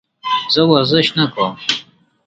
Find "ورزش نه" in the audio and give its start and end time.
0.71-1.25